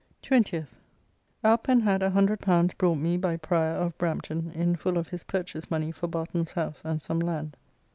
20th. 0.23 0.71
Up 1.43 1.67
and 1.69 1.83
had 1.83 2.01
L100 2.01 2.75
brought 2.79 2.95
me 2.95 3.17
by 3.17 3.37
Prior 3.37 3.73
of 3.75 3.95
Brampton 3.99 4.51
in 4.55 4.75
full 4.75 4.97
of 4.97 5.09
his 5.09 5.23
purchase 5.23 5.69
money 5.69 5.91
for 5.91 6.07
Barton's 6.07 6.53
house 6.53 6.81
and 6.83 6.99
some 6.99 7.19
land. 7.19 7.55